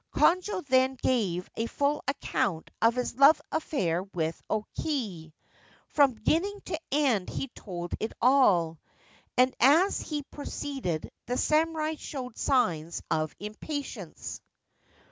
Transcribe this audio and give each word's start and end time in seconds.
Konojo 0.15 0.65
then 0.67 0.95
gave 0.99 1.47
a 1.55 1.67
full 1.67 2.03
account 2.07 2.71
of 2.81 2.95
his 2.95 3.15
love 3.17 3.39
affair 3.51 4.01
with 4.01 4.41
O 4.49 4.65
Kei. 4.81 5.31
From 5.89 6.13
beginning 6.13 6.59
to 6.65 6.79
end 6.91 7.29
he 7.29 7.49
told 7.49 7.93
it 7.99 8.11
all, 8.19 8.79
and 9.37 9.53
as 9.59 9.99
he 10.01 10.23
proceeded 10.23 11.11
the 11.27 11.37
samurai 11.37 11.93
showed 11.99 12.35
signs 12.35 13.03
of 13.11 13.35
impatience. 13.39 14.41